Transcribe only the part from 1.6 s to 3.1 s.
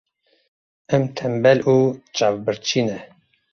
û çavbirçî ne.